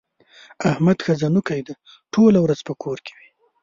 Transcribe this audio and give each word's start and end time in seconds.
احمد 0.69 0.97
ښځنوکی 1.05 1.61
دی؛ 1.67 1.73
ټوله 2.13 2.39
ورځ 2.41 2.59
په 2.67 2.73
کور 2.83 2.97
کې 3.05 3.13
وي. 3.17 3.29